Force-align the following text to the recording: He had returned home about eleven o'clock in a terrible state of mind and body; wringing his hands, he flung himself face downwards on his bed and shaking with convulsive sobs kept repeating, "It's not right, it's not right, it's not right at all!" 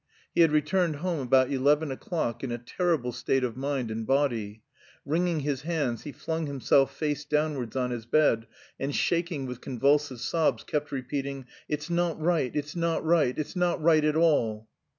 He 0.33 0.41
had 0.41 0.51
returned 0.51 0.95
home 0.95 1.19
about 1.19 1.51
eleven 1.51 1.91
o'clock 1.91 2.43
in 2.43 2.51
a 2.51 2.57
terrible 2.57 3.11
state 3.11 3.43
of 3.43 3.55
mind 3.55 3.91
and 3.91 4.03
body; 4.07 4.63
wringing 5.05 5.41
his 5.41 5.61
hands, 5.61 6.05
he 6.05 6.11
flung 6.11 6.47
himself 6.47 6.95
face 6.97 7.23
downwards 7.23 7.75
on 7.75 7.91
his 7.91 8.07
bed 8.07 8.47
and 8.79 8.95
shaking 8.95 9.45
with 9.45 9.61
convulsive 9.61 10.19
sobs 10.19 10.63
kept 10.63 10.91
repeating, 10.91 11.45
"It's 11.69 11.91
not 11.91 12.19
right, 12.19 12.49
it's 12.55 12.75
not 12.75 13.05
right, 13.05 13.37
it's 13.37 13.55
not 13.55 13.79
right 13.79 14.03
at 14.03 14.15
all!" 14.15 14.67